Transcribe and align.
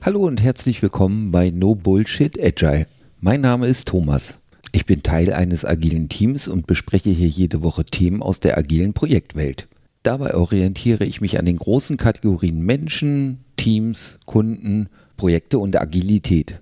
Hallo 0.00 0.24
und 0.26 0.40
herzlich 0.40 0.80
willkommen 0.80 1.32
bei 1.32 1.50
No 1.50 1.74
Bullshit 1.74 2.40
Agile. 2.40 2.86
Mein 3.20 3.40
Name 3.40 3.66
ist 3.66 3.88
Thomas. 3.88 4.38
Ich 4.70 4.86
bin 4.86 5.02
Teil 5.02 5.32
eines 5.32 5.64
agilen 5.64 6.08
Teams 6.08 6.46
und 6.46 6.68
bespreche 6.68 7.10
hier 7.10 7.26
jede 7.26 7.64
Woche 7.64 7.84
Themen 7.84 8.22
aus 8.22 8.38
der 8.38 8.56
agilen 8.56 8.92
Projektwelt. 8.92 9.66
Dabei 10.04 10.34
orientiere 10.34 11.04
ich 11.04 11.20
mich 11.20 11.36
an 11.36 11.46
den 11.46 11.56
großen 11.56 11.96
Kategorien 11.96 12.60
Menschen, 12.60 13.40
Teams, 13.56 14.20
Kunden, 14.24 14.88
Projekte 15.16 15.58
und 15.58 15.78
Agilität. 15.78 16.60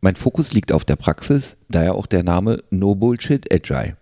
Mein 0.00 0.14
Fokus 0.14 0.52
liegt 0.52 0.70
auf 0.70 0.84
der 0.84 0.96
Praxis, 0.96 1.56
daher 1.68 1.96
auch 1.96 2.06
der 2.06 2.22
Name 2.22 2.62
No 2.70 2.94
Bullshit 2.94 3.52
Agile. 3.52 3.96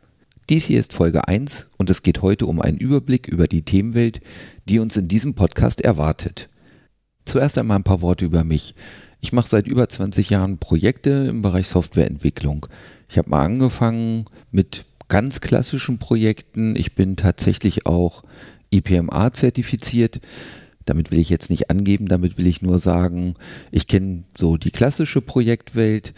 Dies 0.50 0.66
hier 0.66 0.78
ist 0.78 0.92
Folge 0.92 1.26
1 1.26 1.68
und 1.78 1.88
es 1.88 2.02
geht 2.02 2.20
heute 2.20 2.44
um 2.44 2.60
einen 2.60 2.76
Überblick 2.76 3.26
über 3.26 3.46
die 3.46 3.62
Themenwelt, 3.62 4.20
die 4.68 4.80
uns 4.80 4.98
in 4.98 5.08
diesem 5.08 5.34
Podcast 5.34 5.80
erwartet. 5.80 6.50
Zuerst 7.26 7.58
einmal 7.58 7.76
ein 7.76 7.84
paar 7.84 8.00
Worte 8.00 8.24
über 8.24 8.44
mich. 8.44 8.74
Ich 9.20 9.32
mache 9.32 9.48
seit 9.48 9.66
über 9.66 9.88
20 9.88 10.30
Jahren 10.30 10.58
Projekte 10.58 11.26
im 11.28 11.42
Bereich 11.42 11.66
Softwareentwicklung. 11.66 12.66
Ich 13.08 13.18
habe 13.18 13.28
mal 13.28 13.44
angefangen 13.44 14.26
mit 14.52 14.86
ganz 15.08 15.40
klassischen 15.40 15.98
Projekten. 15.98 16.76
Ich 16.76 16.94
bin 16.94 17.16
tatsächlich 17.16 17.86
auch 17.86 18.22
IPMA 18.70 19.32
zertifiziert. 19.32 20.20
Damit 20.84 21.10
will 21.10 21.18
ich 21.18 21.28
jetzt 21.28 21.50
nicht 21.50 21.68
angeben, 21.68 22.06
damit 22.06 22.38
will 22.38 22.46
ich 22.46 22.62
nur 22.62 22.78
sagen, 22.78 23.34
ich 23.72 23.88
kenne 23.88 24.22
so 24.38 24.56
die 24.56 24.70
klassische 24.70 25.20
Projektwelt. 25.20 26.14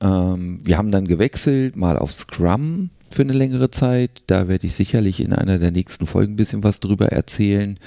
Ähm, 0.00 0.60
wir 0.64 0.76
haben 0.76 0.90
dann 0.90 1.06
gewechselt, 1.06 1.76
mal 1.76 1.96
auf 1.96 2.12
Scrum 2.12 2.90
für 3.12 3.22
eine 3.22 3.32
längere 3.32 3.70
Zeit. 3.70 4.22
Da 4.26 4.48
werde 4.48 4.66
ich 4.66 4.74
sicherlich 4.74 5.20
in 5.20 5.32
einer 5.32 5.60
der 5.60 5.70
nächsten 5.70 6.06
Folgen 6.08 6.32
ein 6.32 6.36
bisschen 6.36 6.64
was 6.64 6.80
drüber 6.80 7.12
erzählen 7.12 7.78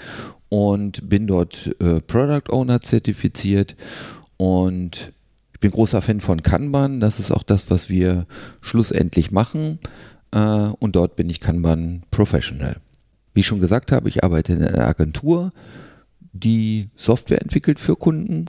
und 0.52 1.08
bin 1.08 1.28
dort 1.28 1.74
äh, 1.80 2.02
Product 2.02 2.52
Owner 2.52 2.82
zertifiziert 2.82 3.78
und 4.36 5.14
ich 5.54 5.62
bin 5.62 5.72
großer 5.72 6.02
Fan 6.02 6.20
von 6.20 6.44
Kanban. 6.44 7.00
Das 7.00 7.22
ist 7.22 7.32
auch 7.32 7.44
das, 7.44 7.72
was 7.72 7.88
wir 7.88 8.26
schlussendlich 8.60 9.32
machen. 9.32 9.80
Äh, 10.32 10.38
und 10.38 10.98
dort 10.98 11.16
bin 11.16 11.30
ich 11.30 11.40
Kanban 11.40 12.04
Professional. 12.12 12.76
Wie 13.34 13.40
ich 13.40 13.46
schon 13.46 13.62
gesagt 13.62 13.94
habe, 13.94 14.10
ich 14.10 14.26
arbeite 14.26 14.52
in 14.52 14.62
einer 14.62 14.86
Agentur, 14.86 15.54
die 16.34 16.90
Software 16.98 17.42
entwickelt 17.42 17.80
für 17.80 17.96
Kunden. 17.96 18.48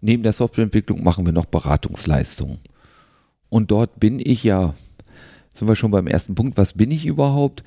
Neben 0.00 0.22
der 0.22 0.32
Softwareentwicklung 0.32 1.04
machen 1.04 1.26
wir 1.26 1.34
noch 1.34 1.44
Beratungsleistungen. 1.44 2.60
Und 3.50 3.70
dort 3.70 4.00
bin 4.00 4.18
ich 4.18 4.42
ja, 4.42 4.72
sind 5.52 5.68
wir 5.68 5.76
schon 5.76 5.90
beim 5.90 6.06
ersten 6.06 6.34
Punkt, 6.34 6.56
was 6.56 6.72
bin 6.72 6.90
ich 6.90 7.04
überhaupt? 7.04 7.62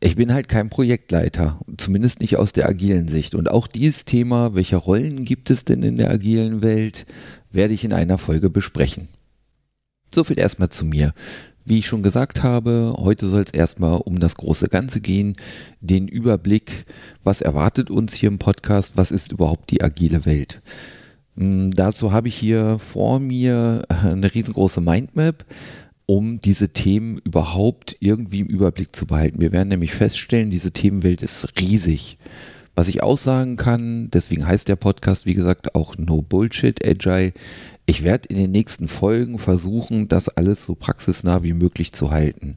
Ich 0.00 0.16
bin 0.16 0.32
halt 0.32 0.48
kein 0.48 0.68
Projektleiter, 0.68 1.58
zumindest 1.78 2.20
nicht 2.20 2.36
aus 2.36 2.52
der 2.52 2.68
agilen 2.68 3.08
Sicht. 3.08 3.34
Und 3.34 3.50
auch 3.50 3.66
dieses 3.66 4.04
Thema, 4.04 4.54
welche 4.54 4.76
Rollen 4.76 5.24
gibt 5.24 5.50
es 5.50 5.64
denn 5.64 5.82
in 5.82 5.96
der 5.96 6.10
agilen 6.10 6.62
Welt, 6.62 7.06
werde 7.50 7.74
ich 7.74 7.84
in 7.84 7.92
einer 7.92 8.18
Folge 8.18 8.50
besprechen. 8.50 9.08
So 10.14 10.24
viel 10.24 10.38
erstmal 10.38 10.68
zu 10.68 10.84
mir. 10.84 11.14
Wie 11.64 11.78
ich 11.78 11.86
schon 11.86 12.04
gesagt 12.04 12.44
habe, 12.44 12.94
heute 12.96 13.28
soll 13.28 13.42
es 13.42 13.50
erstmal 13.50 13.96
um 13.96 14.20
das 14.20 14.36
große 14.36 14.68
Ganze 14.68 15.00
gehen, 15.00 15.34
den 15.80 16.06
Überblick, 16.06 16.86
was 17.24 17.40
erwartet 17.40 17.90
uns 17.90 18.14
hier 18.14 18.28
im 18.28 18.38
Podcast, 18.38 18.96
was 18.96 19.10
ist 19.10 19.32
überhaupt 19.32 19.70
die 19.70 19.82
agile 19.82 20.26
Welt. 20.26 20.62
Hm, 21.36 21.72
dazu 21.72 22.12
habe 22.12 22.28
ich 22.28 22.36
hier 22.36 22.78
vor 22.78 23.18
mir 23.18 23.82
eine 23.88 24.32
riesengroße 24.32 24.80
Mindmap, 24.80 25.44
um 26.06 26.40
diese 26.40 26.68
Themen 26.68 27.18
überhaupt 27.18 27.96
irgendwie 28.00 28.40
im 28.40 28.46
Überblick 28.46 28.94
zu 28.94 29.06
behalten. 29.06 29.40
Wir 29.40 29.52
werden 29.52 29.68
nämlich 29.68 29.92
feststellen, 29.92 30.50
diese 30.50 30.70
Themenwelt 30.70 31.22
ist 31.22 31.60
riesig. 31.60 32.18
Was 32.76 32.88
ich 32.88 33.02
auch 33.02 33.18
sagen 33.18 33.56
kann, 33.56 34.10
deswegen 34.10 34.46
heißt 34.46 34.68
der 34.68 34.76
Podcast, 34.76 35.26
wie 35.26 35.34
gesagt, 35.34 35.74
auch 35.74 35.96
No 35.96 36.22
Bullshit 36.22 36.86
Agile. 36.86 37.32
Ich 37.86 38.02
werde 38.02 38.28
in 38.28 38.36
den 38.36 38.50
nächsten 38.50 38.86
Folgen 38.86 39.38
versuchen, 39.38 40.08
das 40.08 40.28
alles 40.28 40.64
so 40.64 40.74
praxisnah 40.74 41.42
wie 41.42 41.54
möglich 41.54 41.92
zu 41.92 42.10
halten. 42.10 42.56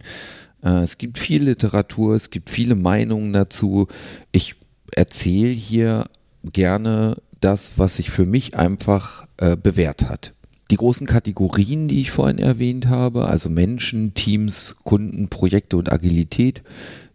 Äh, 0.61 0.83
es 0.83 0.97
gibt 0.97 1.17
viel 1.17 1.43
Literatur, 1.43 2.15
es 2.15 2.29
gibt 2.29 2.49
viele 2.49 2.75
Meinungen 2.75 3.33
dazu. 3.33 3.87
Ich 4.31 4.55
erzähle 4.93 5.53
hier 5.53 6.05
gerne 6.43 7.17
das, 7.39 7.77
was 7.77 7.95
sich 7.95 8.11
für 8.11 8.25
mich 8.25 8.55
einfach 8.57 9.25
äh, 9.37 9.55
bewährt 9.55 10.09
hat. 10.09 10.33
Die 10.71 10.77
großen 10.77 11.07
Kategorien, 11.07 11.87
die 11.87 12.01
ich 12.01 12.11
vorhin 12.11 12.37
erwähnt 12.37 12.87
habe, 12.87 13.27
also 13.27 13.49
Menschen, 13.49 14.13
Teams, 14.13 14.75
Kunden, 14.83 15.29
Projekte 15.29 15.77
und 15.77 15.91
Agilität, 15.91 16.61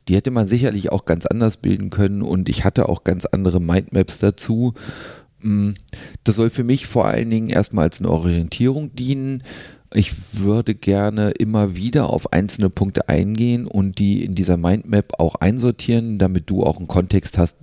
die 0.08 0.16
hätte 0.16 0.30
man 0.30 0.46
sicherlich 0.46 0.92
auch 0.92 1.04
ganz 1.04 1.24
anders 1.26 1.56
bilden 1.56 1.90
können 1.90 2.22
und 2.22 2.48
ich 2.48 2.64
hatte 2.64 2.88
auch 2.88 3.04
ganz 3.04 3.24
andere 3.24 3.60
Mindmaps 3.60 4.18
dazu. 4.18 4.74
Mm, 5.40 5.72
das 6.24 6.34
soll 6.34 6.50
für 6.50 6.64
mich 6.64 6.86
vor 6.86 7.06
allen 7.06 7.30
Dingen 7.30 7.48
erstmal 7.48 7.84
als 7.84 8.00
eine 8.00 8.10
Orientierung 8.10 8.94
dienen. 8.94 9.42
Ich 9.92 10.12
würde 10.32 10.74
gerne 10.74 11.30
immer 11.30 11.76
wieder 11.76 12.10
auf 12.10 12.32
einzelne 12.32 12.68
Punkte 12.68 13.08
eingehen 13.08 13.66
und 13.66 13.98
die 13.98 14.24
in 14.24 14.32
dieser 14.32 14.56
Mindmap 14.56 15.20
auch 15.20 15.36
einsortieren, 15.36 16.18
damit 16.18 16.50
du 16.50 16.64
auch 16.64 16.78
einen 16.78 16.88
Kontext 16.88 17.38
hast, 17.38 17.56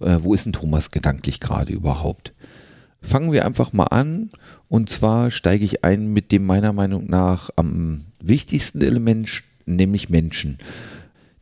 äh, 0.00 0.18
wo 0.20 0.34
ist 0.34 0.46
ein 0.46 0.52
Thomas 0.52 0.90
gedanklich 0.90 1.40
gerade 1.40 1.72
überhaupt. 1.72 2.34
Fangen 3.00 3.32
wir 3.32 3.44
einfach 3.44 3.72
mal 3.72 3.84
an. 3.84 4.30
Und 4.68 4.90
zwar 4.90 5.30
steige 5.30 5.64
ich 5.64 5.84
ein 5.84 6.12
mit 6.12 6.32
dem 6.32 6.44
meiner 6.44 6.72
Meinung 6.72 7.06
nach 7.06 7.50
am 7.56 8.04
wichtigsten 8.20 8.82
Element, 8.82 9.42
nämlich 9.66 10.08
Menschen. 10.08 10.58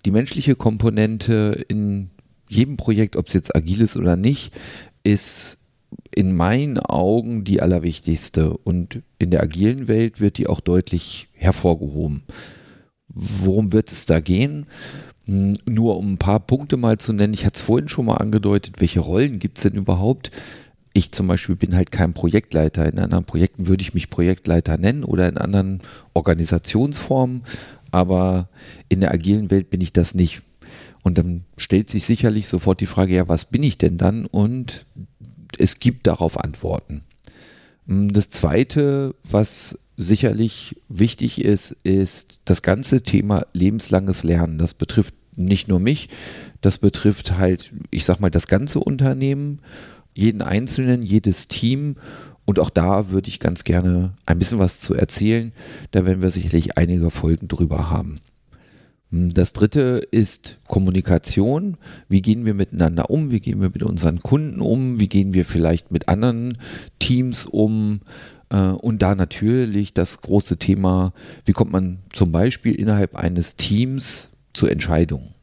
Die 0.04 0.10
menschliche 0.10 0.54
Komponente 0.54 1.64
in 1.68 2.10
jedem 2.48 2.76
Projekt, 2.76 3.16
ob 3.16 3.28
es 3.28 3.32
jetzt 3.32 3.56
agil 3.56 3.80
ist 3.80 3.96
oder 3.96 4.16
nicht, 4.16 4.52
ist 5.02 5.58
in 6.14 6.34
meinen 6.36 6.78
Augen 6.78 7.44
die 7.44 7.60
allerwichtigste. 7.60 8.56
Und 8.56 9.02
in 9.18 9.30
der 9.30 9.42
agilen 9.42 9.88
Welt 9.88 10.20
wird 10.20 10.38
die 10.38 10.46
auch 10.46 10.60
deutlich 10.60 11.28
hervorgehoben. 11.32 12.22
Worum 13.08 13.72
wird 13.72 13.90
es 13.92 14.04
da 14.04 14.20
gehen? 14.20 14.66
Hm, 15.24 15.54
nur 15.66 15.96
um 15.96 16.12
ein 16.12 16.18
paar 16.18 16.40
Punkte 16.40 16.76
mal 16.76 16.98
zu 16.98 17.12
nennen. 17.12 17.34
Ich 17.34 17.44
hatte 17.44 17.58
es 17.58 17.64
vorhin 17.64 17.88
schon 17.88 18.06
mal 18.06 18.16
angedeutet, 18.16 18.80
welche 18.80 19.00
Rollen 19.00 19.38
gibt 19.38 19.58
es 19.58 19.62
denn 19.62 19.74
überhaupt? 19.74 20.30
Ich 20.96 21.12
zum 21.12 21.26
Beispiel 21.26 21.56
bin 21.56 21.76
halt 21.76 21.92
kein 21.92 22.14
Projektleiter. 22.14 22.90
In 22.90 22.98
anderen 22.98 23.26
Projekten 23.26 23.66
würde 23.66 23.82
ich 23.82 23.92
mich 23.92 24.08
Projektleiter 24.08 24.78
nennen 24.78 25.04
oder 25.04 25.28
in 25.28 25.36
anderen 25.36 25.82
Organisationsformen, 26.14 27.42
aber 27.90 28.48
in 28.88 29.00
der 29.00 29.12
agilen 29.12 29.50
Welt 29.50 29.68
bin 29.68 29.82
ich 29.82 29.92
das 29.92 30.14
nicht. 30.14 30.40
Und 31.02 31.18
dann 31.18 31.44
stellt 31.58 31.90
sich 31.90 32.06
sicherlich 32.06 32.48
sofort 32.48 32.80
die 32.80 32.86
Frage, 32.86 33.14
ja, 33.14 33.28
was 33.28 33.44
bin 33.44 33.62
ich 33.62 33.76
denn 33.76 33.98
dann? 33.98 34.24
Und 34.24 34.86
es 35.58 35.80
gibt 35.80 36.06
darauf 36.06 36.42
Antworten. 36.42 37.02
Hm, 37.86 38.14
das 38.14 38.30
Zweite, 38.30 39.14
was 39.22 39.78
sicherlich 39.98 40.80
wichtig 40.88 41.44
ist, 41.44 41.72
ist 41.84 42.40
das 42.46 42.62
ganze 42.62 43.02
Thema 43.02 43.46
lebenslanges 43.52 44.24
Lernen. 44.24 44.56
Das 44.56 44.72
betrifft 44.72 45.14
nicht 45.36 45.68
nur 45.68 45.78
mich, 45.78 46.08
das 46.62 46.78
betrifft 46.78 47.36
halt, 47.36 47.72
ich 47.90 48.06
sag 48.06 48.18
mal, 48.18 48.30
das 48.30 48.46
ganze 48.46 48.80
Unternehmen 48.80 49.60
jeden 50.16 50.42
Einzelnen, 50.42 51.02
jedes 51.02 51.46
Team. 51.46 51.96
Und 52.44 52.58
auch 52.58 52.70
da 52.70 53.10
würde 53.10 53.28
ich 53.28 53.38
ganz 53.38 53.64
gerne 53.64 54.14
ein 54.24 54.38
bisschen 54.38 54.58
was 54.58 54.80
zu 54.80 54.94
erzählen. 54.94 55.52
Da 55.90 56.06
werden 56.06 56.22
wir 56.22 56.30
sicherlich 56.30 56.78
einige 56.78 57.10
Folgen 57.10 57.48
drüber 57.48 57.90
haben. 57.90 58.20
Hm, 59.10 59.34
das 59.34 59.52
dritte 59.52 60.02
ist 60.10 60.58
Kommunikation. 60.66 61.76
Wie 62.08 62.22
gehen 62.22 62.46
wir 62.46 62.54
miteinander 62.54 63.10
um? 63.10 63.30
Wie 63.30 63.40
gehen 63.40 63.60
wir 63.60 63.68
mit 63.68 63.82
unseren 63.82 64.20
Kunden 64.20 64.60
um? 64.60 64.98
Wie 64.98 65.08
gehen 65.08 65.34
wir 65.34 65.44
vielleicht 65.44 65.92
mit 65.92 66.08
anderen 66.08 66.58
Teams 66.98 67.44
um? 67.44 68.00
Äh, 68.48 68.56
und 68.56 69.02
da 69.02 69.14
natürlich 69.14 69.92
das 69.92 70.22
große 70.22 70.56
Thema, 70.56 71.12
wie 71.44 71.52
kommt 71.52 71.72
man 71.72 71.98
zum 72.12 72.32
Beispiel 72.32 72.74
innerhalb 72.74 73.16
eines 73.16 73.56
Teams 73.56 74.30
zu 74.54 74.66
Entscheidungen? 74.66 75.35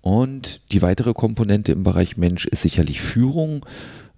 Und 0.00 0.62
die 0.72 0.82
weitere 0.82 1.12
Komponente 1.12 1.72
im 1.72 1.82
Bereich 1.82 2.16
Mensch 2.16 2.46
ist 2.46 2.62
sicherlich 2.62 3.00
Führung. 3.00 3.66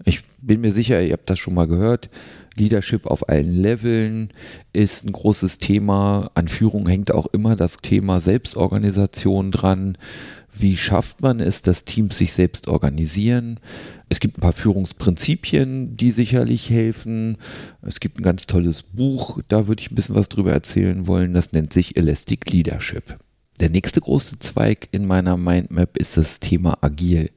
Ich 0.04 0.22
bin 0.40 0.60
mir 0.60 0.72
sicher, 0.72 1.02
ihr 1.02 1.12
habt 1.12 1.30
das 1.30 1.38
schon 1.38 1.54
mal 1.54 1.66
gehört. 1.66 2.10
Leadership 2.56 3.06
auf 3.06 3.28
allen 3.28 3.52
Leveln 3.52 4.30
ist 4.72 5.04
ein 5.04 5.12
großes 5.12 5.58
Thema. 5.58 6.30
An 6.34 6.48
Führung 6.48 6.86
hängt 6.88 7.12
auch 7.12 7.26
immer 7.26 7.56
das 7.56 7.78
Thema 7.78 8.20
Selbstorganisation 8.20 9.50
dran. 9.50 9.96
Wie 10.54 10.76
schafft 10.76 11.22
man 11.22 11.40
es, 11.40 11.62
dass 11.62 11.84
Teams 11.84 12.18
sich 12.18 12.34
selbst 12.34 12.68
organisieren? 12.68 13.58
Es 14.10 14.20
gibt 14.20 14.36
ein 14.36 14.42
paar 14.42 14.52
Führungsprinzipien, 14.52 15.96
die 15.96 16.10
sicherlich 16.10 16.68
helfen. 16.68 17.38
Es 17.80 18.00
gibt 18.00 18.18
ein 18.18 18.22
ganz 18.22 18.46
tolles 18.46 18.82
Buch, 18.82 19.40
da 19.48 19.66
würde 19.66 19.80
ich 19.80 19.90
ein 19.90 19.94
bisschen 19.94 20.14
was 20.14 20.28
drüber 20.28 20.52
erzählen 20.52 21.06
wollen. 21.06 21.32
Das 21.32 21.52
nennt 21.52 21.72
sich 21.72 21.96
Elastic 21.96 22.50
Leadership. 22.52 23.16
Der 23.60 23.70
nächste 23.70 24.00
große 24.00 24.38
Zweig 24.38 24.88
in 24.92 25.06
meiner 25.06 25.36
Mindmap 25.36 25.96
ist 25.96 26.16
das 26.16 26.40
Thema 26.40 26.78
Agil. 26.80 27.30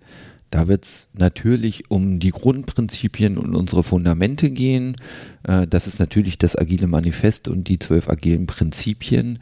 Da 0.50 0.67
wird 0.67 0.85
es 0.85 1.09
natürlich 1.13 1.91
um 1.91 2.19
die 2.19 2.29
Grundprinzipien 2.29 3.38
und 3.38 3.56
unsere 3.56 3.83
Fundamente 3.83 4.50
gehen. 4.51 4.95
Äh, 5.44 5.67
das 5.67 5.85
ist 5.88 6.00
natürlich 6.00 6.38
das 6.38 6.57
agile 6.57 6.88
Manifest 6.88 7.47
und 7.47 7.67
die 7.67 7.79
zwölf 7.79 8.07
agilen 8.07 8.47
Prinzipien. 8.47 9.39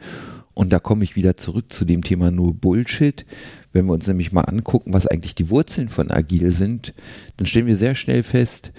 Und 0.54 0.72
da 0.72 0.78
komme 0.78 1.04
ich 1.04 1.16
wieder 1.16 1.36
zurück 1.36 1.72
zu 1.72 1.84
dem 1.84 2.02
Thema 2.02 2.30
nur 2.30 2.54
Bullshit. 2.54 3.26
Wenn 3.72 3.86
wir 3.86 3.92
uns 3.92 4.06
nämlich 4.06 4.32
mal 4.32 4.42
angucken, 4.42 4.92
was 4.92 5.06
eigentlich 5.06 5.34
die 5.34 5.50
Wurzeln 5.50 5.88
von 5.88 6.10
agil 6.10 6.50
sind, 6.50 6.94
dann 7.36 7.46
stellen 7.46 7.66
wir 7.66 7.76
sehr 7.76 7.94
schnell 7.94 8.22
fest, 8.22 8.72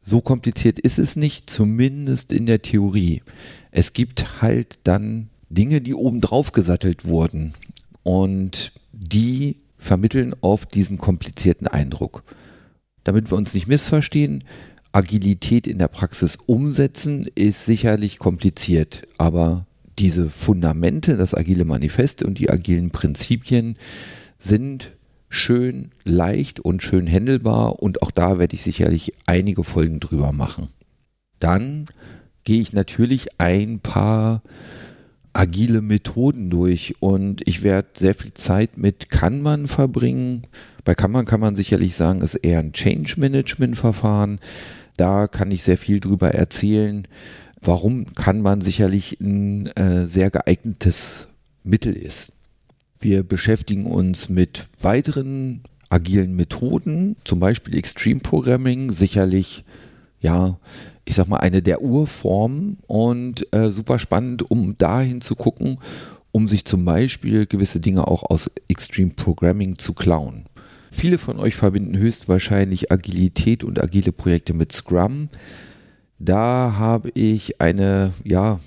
So 0.00 0.20
kompliziert 0.20 0.78
ist 0.78 0.98
es 0.98 1.16
nicht, 1.16 1.50
zumindest 1.50 2.32
in 2.32 2.46
der 2.46 2.62
Theorie. 2.62 3.22
Es 3.70 3.92
gibt 3.92 4.40
halt 4.40 4.78
dann 4.84 5.28
Dinge, 5.50 5.80
die 5.80 5.94
obendrauf 5.94 6.52
gesattelt 6.52 7.04
wurden 7.04 7.54
und 8.02 8.72
die 8.92 9.56
vermitteln 9.76 10.34
oft 10.40 10.74
diesen 10.74 10.98
komplizierten 10.98 11.66
Eindruck. 11.66 12.22
Damit 13.04 13.30
wir 13.30 13.38
uns 13.38 13.54
nicht 13.54 13.68
missverstehen, 13.68 14.44
Agilität 14.92 15.66
in 15.66 15.78
der 15.78 15.88
Praxis 15.88 16.36
umsetzen 16.36 17.28
ist 17.34 17.64
sicherlich 17.64 18.18
kompliziert, 18.18 19.06
aber 19.16 19.66
diese 19.98 20.30
Fundamente, 20.30 21.16
das 21.16 21.34
agile 21.34 21.64
Manifest 21.64 22.22
und 22.22 22.38
die 22.38 22.50
agilen 22.50 22.90
Prinzipien 22.90 23.76
sind 24.38 24.92
schön 25.28 25.90
leicht 26.04 26.60
und 26.60 26.82
schön 26.82 27.06
händelbar 27.06 27.82
und 27.82 28.02
auch 28.02 28.10
da 28.10 28.38
werde 28.38 28.54
ich 28.54 28.62
sicherlich 28.62 29.12
einige 29.26 29.64
Folgen 29.64 30.00
drüber 30.00 30.32
machen. 30.32 30.68
Dann 31.38 31.86
gehe 32.44 32.60
ich 32.60 32.72
natürlich 32.72 33.28
ein 33.38 33.80
paar 33.80 34.42
agile 35.38 35.82
Methoden 35.82 36.50
durch 36.50 36.96
und 36.98 37.46
ich 37.46 37.62
werde 37.62 37.88
sehr 37.96 38.16
viel 38.16 38.34
Zeit 38.34 38.76
mit 38.76 39.08
Kanban 39.08 39.68
verbringen. 39.68 40.48
Bei 40.84 40.96
Kanban 40.96 41.26
kann 41.26 41.38
man 41.38 41.54
sicherlich 41.54 41.94
sagen, 41.94 42.22
ist 42.22 42.34
eher 42.34 42.58
ein 42.58 42.72
Change 42.72 43.14
Management 43.18 43.78
Verfahren. 43.78 44.40
Da 44.96 45.28
kann 45.28 45.52
ich 45.52 45.62
sehr 45.62 45.78
viel 45.78 46.00
drüber 46.00 46.32
erzählen. 46.34 47.06
Warum 47.60 48.14
Kanban 48.14 48.60
sicherlich 48.60 49.20
ein 49.20 49.68
äh, 49.68 50.08
sehr 50.08 50.30
geeignetes 50.30 51.28
Mittel 51.62 51.94
ist. 51.96 52.32
Wir 52.98 53.22
beschäftigen 53.22 53.86
uns 53.86 54.28
mit 54.28 54.66
weiteren 54.80 55.60
agilen 55.88 56.34
Methoden, 56.34 57.14
zum 57.22 57.38
Beispiel 57.38 57.76
Extreme 57.76 58.20
Programming, 58.20 58.90
sicherlich 58.90 59.62
ja 60.20 60.58
ich 61.08 61.14
sag 61.14 61.26
mal, 61.26 61.38
eine 61.38 61.62
der 61.62 61.80
Urformen 61.80 62.76
und 62.86 63.50
äh, 63.54 63.70
super 63.70 63.98
spannend, 63.98 64.50
um 64.50 64.76
dahin 64.76 65.22
zu 65.22 65.36
gucken, 65.36 65.78
um 66.32 66.48
sich 66.48 66.66
zum 66.66 66.84
Beispiel 66.84 67.46
gewisse 67.46 67.80
Dinge 67.80 68.06
auch 68.06 68.24
aus 68.28 68.50
Extreme 68.68 69.12
Programming 69.16 69.78
zu 69.78 69.94
klauen. 69.94 70.44
Viele 70.90 71.16
von 71.16 71.38
euch 71.38 71.56
verbinden 71.56 71.96
höchstwahrscheinlich 71.96 72.92
Agilität 72.92 73.64
und 73.64 73.82
agile 73.82 74.12
Projekte 74.12 74.52
mit 74.52 74.72
Scrum. 74.72 75.30
Da 76.18 76.74
habe 76.76 77.10
ich 77.14 77.58
eine, 77.60 78.12
ja, 78.24 78.60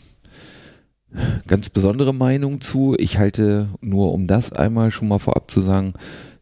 ganz 1.48 1.70
besondere 1.70 2.14
Meinung 2.14 2.62
zu. 2.62 2.96
Ich 2.98 3.18
halte 3.18 3.70
nur, 3.82 4.14
um 4.14 4.28
das 4.28 4.54
einmal 4.54 4.92
schon 4.92 5.08
mal 5.08 5.20
vorab 5.20 5.52
zu 5.52 5.62
sagen, 5.62 5.94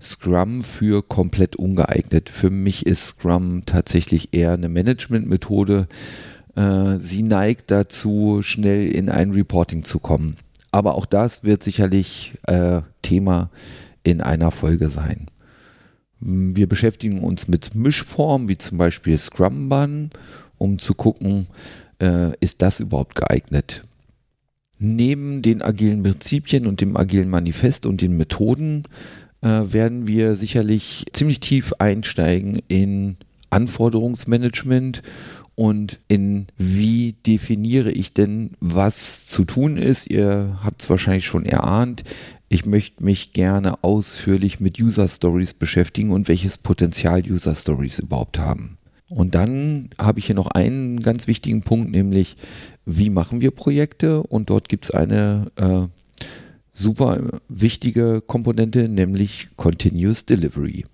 Scrum 0.01 0.61
für 0.61 1.03
komplett 1.03 1.55
ungeeignet. 1.55 2.29
Für 2.29 2.49
mich 2.49 2.85
ist 2.85 3.05
Scrum 3.05 3.63
tatsächlich 3.65 4.33
eher 4.33 4.53
eine 4.53 4.69
Managementmethode. 4.69 5.87
Äh, 6.55 6.97
sie 6.99 7.23
neigt 7.23 7.71
dazu, 7.71 8.39
schnell 8.41 8.87
in 8.87 9.09
ein 9.09 9.31
Reporting 9.31 9.83
zu 9.83 9.99
kommen. 9.99 10.37
Aber 10.71 10.95
auch 10.95 11.05
das 11.05 11.43
wird 11.43 11.63
sicherlich 11.63 12.33
äh, 12.43 12.81
Thema 13.01 13.49
in 14.03 14.21
einer 14.21 14.51
Folge 14.51 14.89
sein. 14.89 15.27
Wir 16.21 16.67
beschäftigen 16.67 17.19
uns 17.23 17.47
mit 17.47 17.75
Mischformen, 17.75 18.49
wie 18.49 18.57
zum 18.57 18.77
Beispiel 18.77 19.17
Scrum-Bun, 19.17 20.11
um 20.57 20.77
zu 20.77 20.93
gucken, 20.93 21.47
äh, 22.01 22.31
ist 22.39 22.61
das 22.61 22.79
überhaupt 22.79 23.15
geeignet? 23.15 23.83
Neben 24.79 25.41
den 25.41 25.61
agilen 25.61 26.03
Prinzipien 26.03 26.65
und 26.65 26.79
dem 26.79 26.95
agilen 26.95 27.29
Manifest 27.29 27.85
und 27.85 28.01
den 28.01 28.15
Methoden 28.15 28.83
äh, 29.41 29.47
werden 29.47 30.07
wir 30.07 30.35
sicherlich 30.35 31.05
ziemlich 31.11 31.41
tief 31.41 31.73
einsteigen 31.79 32.61
in 32.69 33.17
Anforderungsmanagement 33.49 35.03
und 35.55 35.99
in 36.07 36.47
wie 36.57 37.13
definiere 37.27 37.91
ich 37.91 38.13
denn, 38.13 38.51
was 38.61 39.25
zu 39.25 39.43
tun 39.43 39.75
ist. 39.75 40.09
Ihr 40.09 40.57
habt 40.63 40.81
es 40.81 40.89
wahrscheinlich 40.89 41.25
schon 41.25 41.45
erahnt. 41.45 42.05
Ich 42.47 42.65
möchte 42.65 43.03
mich 43.03 43.33
gerne 43.33 43.83
ausführlich 43.83 44.61
mit 44.61 44.79
User 44.79 45.09
Stories 45.09 45.53
beschäftigen 45.53 46.11
und 46.11 46.29
welches 46.29 46.57
Potenzial 46.57 47.21
User 47.29 47.55
Stories 47.55 47.99
überhaupt 47.99 48.39
haben. 48.39 48.78
Und 49.09 49.35
dann 49.35 49.89
habe 49.97 50.19
ich 50.19 50.27
hier 50.27 50.35
noch 50.35 50.47
einen 50.47 51.01
ganz 51.01 51.27
wichtigen 51.27 51.61
Punkt, 51.61 51.91
nämlich 51.91 52.37
wie 52.85 53.09
machen 53.09 53.41
wir 53.41 53.51
Projekte? 53.51 54.21
Und 54.23 54.49
dort 54.49 54.69
gibt 54.69 54.85
es 54.85 54.91
eine 54.91 55.51
äh, 55.55 55.87
super 56.71 57.19
wichtige 57.47 58.21
Komponente, 58.21 58.87
nämlich 58.87 59.49
Continuous 59.57 60.25
Delivery. 60.25 60.85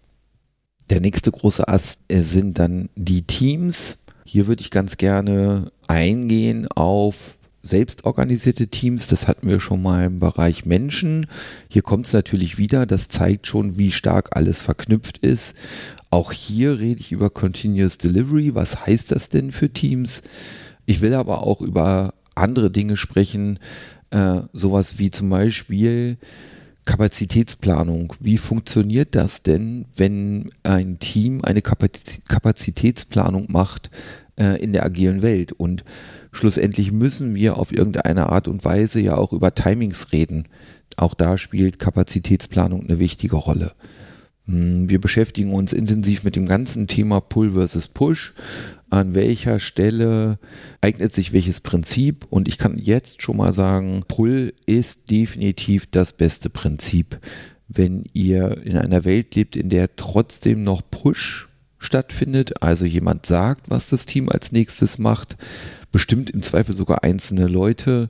Der 0.89 1.01
nächste 1.01 1.31
große 1.31 1.67
Ast 1.67 2.01
äh, 2.07 2.21
sind 2.21 2.59
dann 2.59 2.89
die 2.95 3.23
Teams. 3.23 3.99
Hier 4.23 4.47
würde 4.47 4.61
ich 4.61 4.71
ganz 4.71 4.97
gerne 4.97 5.71
eingehen 5.87 6.67
auf 6.67 7.37
selbstorganisierte 7.63 8.67
Teams. 8.67 9.07
Das 9.07 9.27
hatten 9.27 9.49
wir 9.49 9.59
schon 9.59 9.81
mal 9.81 10.05
im 10.05 10.19
Bereich 10.19 10.65
Menschen. 10.65 11.25
Hier 11.67 11.81
kommt 11.81 12.05
es 12.05 12.13
natürlich 12.13 12.57
wieder. 12.57 12.85
Das 12.85 13.07
zeigt 13.07 13.47
schon, 13.47 13.77
wie 13.77 13.91
stark 13.91 14.35
alles 14.35 14.61
verknüpft 14.61 15.17
ist. 15.17 15.55
Auch 16.15 16.31
hier 16.31 16.79
rede 16.79 17.01
ich 17.01 17.11
über 17.11 17.29
Continuous 17.29 17.97
Delivery. 17.97 18.55
Was 18.55 18.85
heißt 18.85 19.11
das 19.11 19.27
denn 19.27 19.51
für 19.51 19.73
Teams? 19.73 20.23
Ich 20.85 21.01
will 21.01 21.13
aber 21.13 21.43
auch 21.43 21.59
über 21.59 22.13
andere 22.35 22.71
Dinge 22.71 22.95
sprechen, 22.95 23.59
äh, 24.11 24.39
sowas 24.53 24.97
wie 24.97 25.11
zum 25.11 25.29
Beispiel 25.29 26.15
Kapazitätsplanung. 26.85 28.13
Wie 28.21 28.37
funktioniert 28.37 29.13
das 29.13 29.43
denn, 29.43 29.87
wenn 29.97 30.51
ein 30.63 30.99
Team 30.99 31.43
eine 31.43 31.61
Kapazitätsplanung 31.61 33.47
macht 33.51 33.89
äh, 34.37 34.57
in 34.63 34.71
der 34.71 34.85
agilen 34.85 35.21
Welt? 35.21 35.51
Und 35.51 35.83
schlussendlich 36.31 36.93
müssen 36.93 37.35
wir 37.35 37.57
auf 37.57 37.73
irgendeine 37.73 38.29
Art 38.29 38.47
und 38.47 38.63
Weise 38.63 39.01
ja 39.01 39.17
auch 39.17 39.33
über 39.33 39.53
Timings 39.53 40.13
reden. 40.13 40.47
Auch 40.95 41.13
da 41.13 41.37
spielt 41.37 41.77
Kapazitätsplanung 41.77 42.85
eine 42.85 42.99
wichtige 42.99 43.35
Rolle. 43.35 43.73
Hm, 44.47 44.89
wir 44.89 45.01
beschäftigen 45.01 45.53
uns 45.53 45.73
intensiv 45.73 46.23
mit 46.23 46.35
dem 46.35 46.45
ganzen 46.45 46.87
Thema 46.87 47.19
Pull 47.19 47.53
versus 47.53 47.87
Push 47.87 48.33
an 48.89 49.15
welcher 49.15 49.59
Stelle 49.59 50.39
eignet 50.81 51.13
sich 51.13 51.33
welches 51.33 51.59
Prinzip. 51.59 52.25
Und 52.29 52.47
ich 52.47 52.57
kann 52.57 52.77
jetzt 52.77 53.21
schon 53.21 53.37
mal 53.37 53.53
sagen, 53.53 54.03
Pull 54.07 54.53
ist 54.65 55.09
definitiv 55.11 55.87
das 55.87 56.13
beste 56.13 56.49
Prinzip. 56.49 57.19
Wenn 57.67 58.03
ihr 58.13 58.63
in 58.63 58.77
einer 58.77 59.03
Welt 59.03 59.35
lebt, 59.35 59.55
in 59.55 59.69
der 59.69 59.95
trotzdem 59.95 60.63
noch 60.63 60.81
Push 60.89 61.49
stattfindet, 61.79 62.61
also 62.61 62.85
jemand 62.85 63.25
sagt, 63.25 63.69
was 63.69 63.89
das 63.89 64.05
Team 64.05 64.29
als 64.29 64.51
nächstes 64.51 64.97
macht, 64.97 65.35
bestimmt 65.91 66.29
im 66.29 66.41
Zweifel 66.41 66.75
sogar 66.75 67.03
einzelne 67.03 67.47
Leute, 67.47 68.09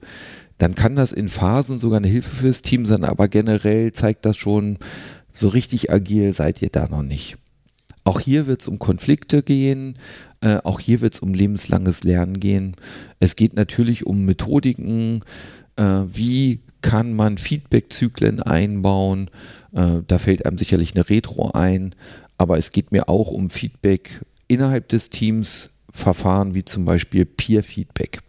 dann 0.58 0.75
kann 0.75 0.96
das 0.96 1.12
in 1.12 1.30
Phasen 1.30 1.80
sogar 1.80 1.98
eine 1.98 2.08
Hilfe 2.08 2.34
fürs 2.34 2.62
Team 2.62 2.86
sein, 2.86 3.04
aber 3.04 3.27
generell 3.27 3.92
zeigt 3.92 4.25
das 4.25 4.38
schon, 4.38 4.77
so 5.36 5.50
richtig 5.50 5.92
agil 5.92 6.34
seid 6.34 6.62
ihr 6.62 6.70
da 6.70 6.88
noch 6.88 7.04
nicht. 7.04 7.38
Auch 8.04 8.20
hier 8.20 8.48
wird 8.48 8.62
es 8.62 8.68
um 8.68 8.80
Konflikte 8.80 9.44
gehen, 9.44 9.98
äh, 10.42 10.58
auch 10.63 10.80
hier 10.80 11.01
wird 11.01 11.15
es 11.15 11.20
um 11.20 11.34
lebenslanges 11.34 12.04
Lernen 12.04 12.39
gehen. 12.39 12.75
Es 13.20 13.36
geht 13.36 13.56
natürlich 13.56 14.06
um 14.06 14.25
Methodiken, 14.25 15.22
äh, 15.75 15.84
wie 15.84 16.62
kann 16.82 17.13
man 17.13 17.39
Feedback-Zyklen 17.39 18.44
einbauen. 18.44 19.32
Äh, 19.74 20.01
da 20.08 20.20
fällt 20.20 20.46
einem 20.46 20.60
sicherlich 20.60 20.94
eine 20.94 21.10
Retro 21.10 21.51
ein, 21.51 21.96
aber 22.38 22.60
es 22.60 22.72
geht 22.72 22.92
mir 22.92 23.10
auch 23.10 23.32
um 23.32 23.50
Feedback 23.50 24.22
innerhalb 24.48 24.88
des 24.89 25.10
Teams, 25.10 25.72
Verfahren 25.92 26.54
wie 26.54 26.65
zum 26.65 26.86
Beispiel 26.86 27.25
Peer-Feedback. 27.25 28.20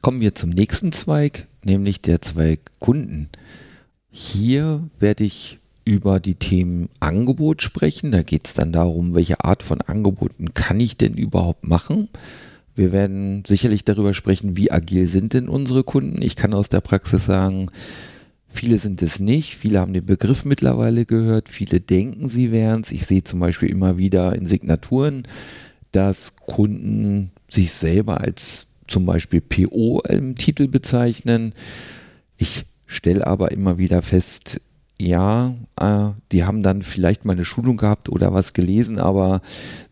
Kommen 0.00 0.20
wir 0.20 0.34
zum 0.34 0.50
nächsten 0.50 0.92
Zweig, 0.92 1.48
nämlich 1.64 2.00
der 2.00 2.22
Zweig 2.22 2.70
Kunden. 2.78 3.28
Hier 4.08 4.88
werde 4.98 5.24
ich 5.24 5.58
über 5.86 6.18
die 6.20 6.34
Themen 6.34 6.90
Angebot 7.00 7.62
sprechen. 7.62 8.10
Da 8.10 8.22
geht 8.22 8.48
es 8.48 8.54
dann 8.54 8.72
darum, 8.72 9.14
welche 9.14 9.42
Art 9.42 9.62
von 9.62 9.80
Angeboten 9.80 10.52
kann 10.52 10.80
ich 10.80 10.98
denn 10.98 11.14
überhaupt 11.14 11.66
machen. 11.66 12.08
Wir 12.74 12.92
werden 12.92 13.44
sicherlich 13.46 13.84
darüber 13.84 14.12
sprechen, 14.12 14.56
wie 14.56 14.70
agil 14.70 15.06
sind 15.06 15.32
denn 15.32 15.48
unsere 15.48 15.84
Kunden. 15.84 16.20
Ich 16.20 16.36
kann 16.36 16.52
aus 16.52 16.68
der 16.68 16.80
Praxis 16.80 17.24
sagen, 17.24 17.70
viele 18.48 18.78
sind 18.78 19.00
es 19.00 19.20
nicht. 19.20 19.54
Viele 19.56 19.80
haben 19.80 19.94
den 19.94 20.04
Begriff 20.04 20.44
mittlerweile 20.44 21.06
gehört. 21.06 21.48
Viele 21.48 21.80
denken, 21.80 22.28
sie 22.28 22.50
wären 22.50 22.82
es. 22.82 22.90
Ich 22.90 23.06
sehe 23.06 23.22
zum 23.22 23.38
Beispiel 23.38 23.70
immer 23.70 23.96
wieder 23.96 24.34
in 24.34 24.46
Signaturen, 24.46 25.22
dass 25.92 26.34
Kunden 26.34 27.30
sich 27.48 27.70
selber 27.70 28.20
als 28.20 28.66
zum 28.88 29.06
Beispiel 29.06 29.40
PO 29.40 30.02
im 30.08 30.34
Titel 30.34 30.66
bezeichnen. 30.66 31.54
Ich 32.36 32.64
stelle 32.86 33.26
aber 33.26 33.52
immer 33.52 33.78
wieder 33.78 34.02
fest, 34.02 34.60
ja, 34.98 35.54
äh, 35.78 36.08
die 36.32 36.44
haben 36.44 36.62
dann 36.62 36.82
vielleicht 36.82 37.24
mal 37.24 37.34
eine 37.34 37.44
Schulung 37.44 37.76
gehabt 37.76 38.08
oder 38.08 38.32
was 38.32 38.54
gelesen, 38.54 38.98
aber 38.98 39.42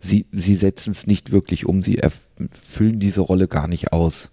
sie, 0.00 0.26
sie 0.32 0.54
setzen 0.54 0.92
es 0.92 1.06
nicht 1.06 1.30
wirklich 1.30 1.66
um, 1.66 1.82
sie 1.82 1.98
erfüllen 1.98 3.00
diese 3.00 3.20
Rolle 3.20 3.48
gar 3.48 3.68
nicht 3.68 3.92
aus. 3.92 4.30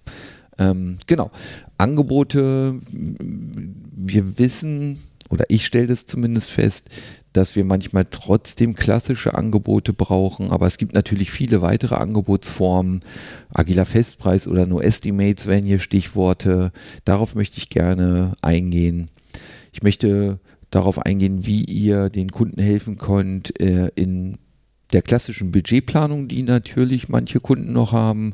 Ähm, 0.57 0.97
genau. 1.07 1.31
Angebote, 1.77 2.79
wir 2.89 4.37
wissen, 4.37 4.99
oder 5.29 5.45
ich 5.49 5.65
stelle 5.65 5.87
das 5.87 6.05
zumindest 6.05 6.51
fest, 6.51 6.89
dass 7.33 7.55
wir 7.55 7.63
manchmal 7.63 8.05
trotzdem 8.05 8.75
klassische 8.75 9.33
Angebote 9.33 9.93
brauchen, 9.93 10.51
aber 10.51 10.67
es 10.67 10.77
gibt 10.77 10.93
natürlich 10.93 11.31
viele 11.31 11.61
weitere 11.61 11.95
Angebotsformen. 11.95 13.01
Agiler 13.53 13.85
Festpreis 13.85 14.47
oder 14.47 14.65
No 14.65 14.81
Estimates 14.81 15.47
wären 15.47 15.65
hier 15.65 15.79
Stichworte. 15.79 16.71
Darauf 17.05 17.35
möchte 17.35 17.57
ich 17.57 17.69
gerne 17.69 18.33
eingehen. 18.41 19.09
Ich 19.73 19.81
möchte 19.81 20.39
darauf 20.71 20.99
eingehen, 20.99 21.45
wie 21.45 21.63
ihr 21.63 22.09
den 22.09 22.31
Kunden 22.31 22.61
helfen 22.61 22.97
könnt 22.97 23.59
äh, 23.59 23.91
in 23.95 24.37
der 24.93 25.01
klassischen 25.01 25.51
Budgetplanung, 25.51 26.27
die 26.27 26.43
natürlich 26.43 27.09
manche 27.09 27.39
Kunden 27.39 27.73
noch 27.73 27.91
haben. 27.91 28.33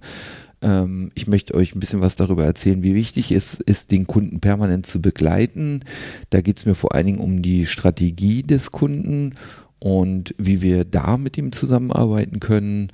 Ähm, 0.61 1.11
ich 1.15 1.27
möchte 1.27 1.53
euch 1.55 1.75
ein 1.75 1.79
bisschen 1.79 2.01
was 2.01 2.15
darüber 2.15 2.45
erzählen, 2.45 2.83
wie 2.83 2.95
wichtig 2.95 3.31
es 3.31 3.55
ist, 3.55 3.91
den 3.91 4.07
Kunden 4.07 4.39
permanent 4.39 4.85
zu 4.85 5.01
begleiten. 5.01 5.81
Da 6.29 6.41
geht 6.41 6.57
es 6.57 6.65
mir 6.65 6.75
vor 6.75 6.95
allen 6.95 7.05
Dingen 7.05 7.19
um 7.19 7.41
die 7.41 7.65
Strategie 7.65 8.43
des 8.43 8.71
Kunden 8.71 9.33
und 9.79 10.33
wie 10.37 10.61
wir 10.61 10.85
da 10.85 11.17
mit 11.17 11.37
ihm 11.37 11.51
zusammenarbeiten 11.51 12.39
können. 12.39 12.91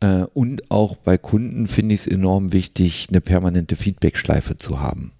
Äh, 0.00 0.24
und 0.34 0.70
auch 0.70 0.96
bei 0.96 1.18
Kunden 1.18 1.66
finde 1.66 1.94
ich 1.94 2.02
es 2.02 2.06
enorm 2.06 2.52
wichtig, 2.52 3.08
eine 3.10 3.20
permanente 3.20 3.76
Feedback-Schleife 3.76 4.56
zu 4.56 4.80
haben. 4.80 5.12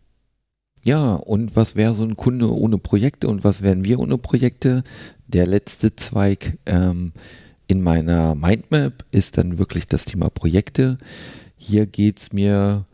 Ja, 0.82 1.14
und 1.14 1.56
was 1.56 1.76
wäre 1.76 1.94
so 1.94 2.04
ein 2.04 2.16
Kunde 2.16 2.52
ohne 2.54 2.78
Projekte 2.78 3.28
und 3.28 3.44
was 3.44 3.62
wären 3.62 3.85
wir 3.85 4.00
ohne 4.00 4.18
Projekte? 4.18 4.85
Der 5.26 5.47
letzte 5.47 5.94
Zweig 5.97 6.58
ähm, 6.66 7.12
in 7.66 7.82
meiner 7.82 8.35
Mindmap 8.35 9.04
ist 9.11 9.38
dann 9.38 9.58
wirklich 9.58 9.87
das 9.87 10.04
Thema 10.04 10.30
Projekte. 10.30 10.99
Hier 11.56 11.87
geht 11.87 12.18
es 12.18 12.32
mir 12.32 12.87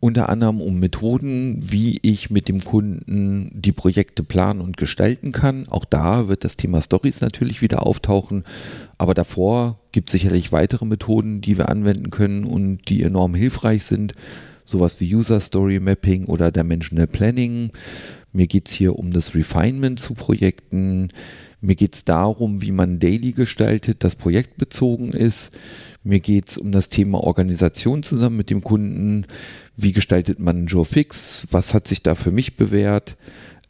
unter 0.00 0.28
anderem 0.28 0.60
um 0.60 0.78
Methoden, 0.78 1.58
wie 1.62 1.98
ich 2.02 2.30
mit 2.30 2.48
dem 2.48 2.62
Kunden 2.62 3.50
die 3.54 3.72
Projekte 3.72 4.22
planen 4.22 4.60
und 4.60 4.76
gestalten 4.76 5.32
kann. 5.32 5.68
Auch 5.68 5.84
da 5.84 6.28
wird 6.28 6.44
das 6.44 6.56
Thema 6.56 6.82
Stories 6.82 7.20
natürlich 7.20 7.62
wieder 7.62 7.86
auftauchen. 7.86 8.44
Aber 8.98 9.14
davor 9.14 9.78
gibt 9.92 10.08
es 10.08 10.12
sicherlich 10.12 10.52
weitere 10.52 10.84
Methoden, 10.84 11.40
die 11.40 11.58
wir 11.58 11.68
anwenden 11.68 12.10
können 12.10 12.44
und 12.44 12.88
die 12.88 13.02
enorm 13.02 13.34
hilfreich 13.34 13.84
sind. 13.84 14.14
Sowas 14.66 14.98
wie 15.00 15.14
User 15.14 15.40
Story 15.40 15.78
Mapping 15.78 16.24
oder 16.24 16.50
Dimensional 16.50 17.06
Planning. 17.06 17.70
Mir 18.32 18.48
geht 18.48 18.68
es 18.68 18.74
hier 18.74 18.98
um 18.98 19.12
das 19.12 19.34
Refinement 19.36 20.00
zu 20.00 20.14
Projekten. 20.14 21.08
Mir 21.60 21.76
geht 21.76 21.94
es 21.94 22.04
darum, 22.04 22.62
wie 22.62 22.72
man 22.72 22.98
Daily 22.98 23.30
gestaltet, 23.30 24.02
das 24.02 24.16
projektbezogen 24.16 25.12
ist. 25.12 25.56
Mir 26.02 26.18
geht 26.18 26.50
es 26.50 26.58
um 26.58 26.72
das 26.72 26.88
Thema 26.88 27.22
Organisation 27.22 28.02
zusammen 28.02 28.36
mit 28.36 28.50
dem 28.50 28.62
Kunden. 28.62 29.26
Wie 29.76 29.92
gestaltet 29.92 30.40
man 30.40 30.66
Joe 30.66 30.84
Fix? 30.84 31.46
Was 31.52 31.72
hat 31.72 31.86
sich 31.86 32.02
da 32.02 32.16
für 32.16 32.32
mich 32.32 32.56
bewährt? 32.56 33.16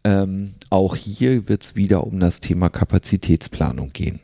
Ähm, 0.03 0.55
auch 0.71 0.97
hier 0.97 1.47
wird 1.49 1.63
es 1.63 1.77
wieder 1.77 2.07
um 2.07 2.21
das 2.21 2.41
Thema 2.41 2.71
Kapazitätsplanung 2.71 3.93
gehen. 3.93 4.21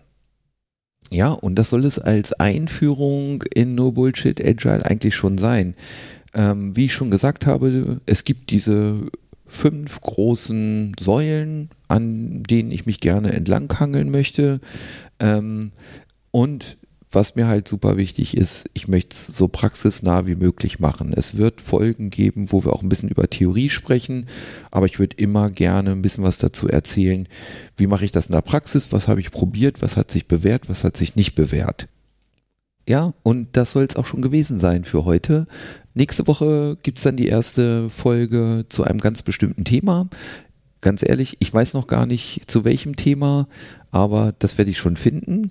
Ja, 1.11 1.29
und 1.29 1.57
das 1.57 1.69
soll 1.69 1.85
es 1.85 1.99
als 1.99 2.33
Einführung 2.33 3.43
in 3.55 3.75
No 3.75 3.93
Bullshit 3.93 4.43
Agile 4.43 4.87
eigentlich 4.87 5.15
schon 5.15 5.37
sein. 5.37 5.75
Ähm, 6.35 6.77
wie 6.77 6.87
ich 6.87 6.95
schon 6.95 7.11
gesagt 7.11 7.47
habe, 7.47 8.01
es 8.07 8.25
gibt 8.25 8.51
diese 8.51 9.11
fünf 9.47 10.01
großen 10.01 10.95
Säulen, 10.99 11.69
an 11.89 12.43
denen 12.43 12.71
ich 12.71 12.87
mich 12.87 13.01
gerne 13.01 13.33
entlanghangeln 13.33 14.11
möchte. 14.11 14.61
Ähm, 15.21 15.73
und 16.31 16.79
was 17.15 17.37
mir 17.37 17.47
halt 17.47 17.69
super 17.69 17.99
wichtig 17.99 18.37
ist, 18.37 18.71
ich 18.73 18.89
möchte 18.89 19.15
es 19.15 19.27
so 19.27 19.47
praxisnah 19.47 20.27
wie 20.27 20.35
möglich 20.35 20.81
machen. 20.81 21.13
Es 21.15 21.37
wird 21.37 21.61
Folgen 21.61 22.09
geben, 22.09 22.51
wo 22.51 22.65
wir 22.65 22.73
auch 22.73 22.83
ein 22.83 22.89
bisschen 22.89 23.11
über 23.11 23.29
Theorie 23.29 23.69
sprechen, 23.69 24.27
aber 24.71 24.87
ich 24.87 24.99
würde 24.99 25.17
immer 25.19 25.51
gerne 25.51 25.91
ein 25.91 26.01
bisschen 26.03 26.25
was 26.25 26.39
dazu 26.39 26.69
erzählen. 26.69 27.29
Wie 27.77 27.87
mache 27.87 28.07
ich 28.07 28.13
das 28.13 28.27
in 28.27 28.33
der 28.33 28.41
Praxis? 28.41 28.93
Was 28.93 29.09
habe 29.09 29.21
ich 29.21 29.31
probiert? 29.31 29.83
Was 29.83 29.99
hat 29.99 30.11
sich 30.11 30.27
bewährt? 30.27 30.71
Was 30.71 30.85
hat 30.85 30.97
sich 30.97 31.15
nicht 31.15 31.35
bewährt? 31.35 31.87
Ja, 32.89 33.13
und 33.23 33.49
das 33.53 33.73
soll 33.73 33.85
es 33.85 33.97
auch 33.97 34.07
schon 34.07 34.23
gewesen 34.23 34.59
sein 34.59 34.85
für 34.85 35.05
heute. 35.05 35.47
Nächste 35.95 36.27
Woche 36.27 36.79
gibt 36.83 36.97
es 36.99 37.05
dann 37.05 37.17
die 37.17 37.29
erste 37.29 37.89
Folge 37.91 38.65
zu 38.69 38.83
einem 38.85 38.99
ganz 38.99 39.23
bestimmten 39.23 39.63
Thema. 39.65 40.09
Ganz 40.81 41.05
ehrlich, 41.07 41.37
ich 41.39 41.55
weiß 41.55 41.75
noch 41.75 41.87
gar 41.87 42.07
nicht 42.07 42.51
zu 42.51 42.65
welchem 42.65 42.97
Thema, 42.97 43.47
aber 43.93 44.35
das 44.39 44.57
werde 44.59 44.73
ich 44.73 44.79
schon 44.79 44.97
finden. 44.97 45.51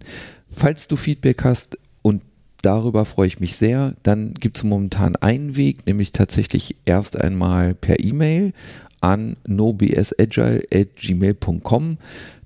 Falls 0.49 0.89
du 0.89 0.97
Feedback 0.97 1.45
hast 1.45 1.77
und 2.01 2.21
darüber 2.61 3.05
freue 3.05 3.27
ich 3.27 3.39
mich 3.39 3.55
sehr, 3.55 3.93
dann 4.03 4.33
gibt 4.33 4.57
es 4.57 4.65
momentan 4.65 5.15
einen 5.15 5.55
Weg, 5.55 5.85
nämlich 5.85 6.11
tatsächlich 6.11 6.75
erst 6.85 7.15
einmal 7.15 7.75
per 7.75 8.01
E-Mail 8.01 8.51
an 8.99 9.37
nobsagile.gmail.com. 9.47 11.97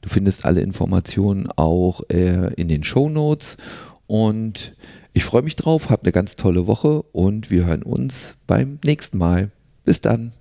Du 0.02 0.10
findest 0.10 0.46
alle 0.46 0.62
Informationen 0.62 1.50
auch 1.56 2.02
äh, 2.10 2.54
in 2.54 2.68
den 2.68 2.84
Show 2.84 3.10
Notes 3.10 3.58
und 4.08 4.76
ich 5.14 5.24
freue 5.24 5.44
mich 5.44 5.56
drauf, 5.56 5.90
habt 5.90 6.04
eine 6.06 6.12
ganz 6.12 6.36
tolle 6.36 6.68
Woche 6.68 7.02
und 7.12 7.50
wir 7.50 7.66
hören 7.66 7.84
uns 7.84 8.36
beim 8.48 8.80
nächsten 8.84 9.18
Mal. 9.18 9.52
Bis 9.84 10.02
dann. 10.02 10.34